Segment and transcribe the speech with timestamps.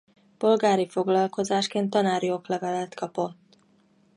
[0.37, 3.57] Polgári foglalkozásként tanári oklevelet kapott.